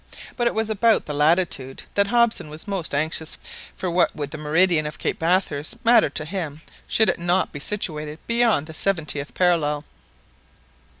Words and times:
But 0.35 0.47
it 0.47 0.55
was 0.55 0.67
about 0.71 1.05
the 1.05 1.13
latitude 1.13 1.83
that 1.93 2.07
Hobson 2.07 2.49
was 2.49 2.67
most 2.67 2.95
anxious; 2.95 3.37
for 3.75 3.91
what 3.91 4.15
would 4.15 4.31
the 4.31 4.37
meridian 4.39 4.87
of 4.87 4.97
Cape 4.97 5.19
Bathurst 5.19 5.75
matter 5.85 6.09
to 6.09 6.25
him 6.25 6.63
should 6.87 7.07
it 7.09 7.19
not 7.19 7.51
be 7.51 7.59
situated 7.59 8.17
beyond 8.25 8.65
the 8.65 8.73
seventieth 8.73 9.35
parallel? 9.35 9.83